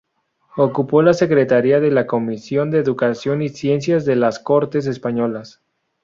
[0.57, 5.61] Ocupó la secretaria de la comisión de Educación y Ciencia de las Cortes Españolas.